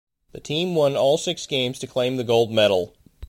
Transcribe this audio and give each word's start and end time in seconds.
The 0.31 0.39
team 0.39 0.73
won 0.73 0.97
all 0.97 1.19
six 1.19 1.45
games 1.45 1.77
to 1.77 1.85
claim 1.85 2.17
the 2.17 2.23
gold 2.23 2.49
medal. 2.51 2.95